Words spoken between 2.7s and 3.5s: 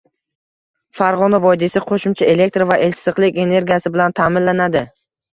va issiqlik